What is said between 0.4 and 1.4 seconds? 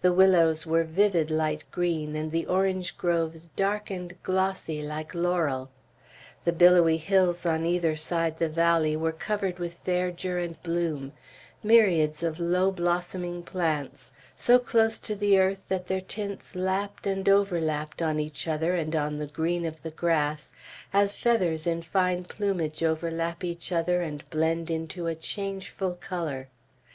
were vivid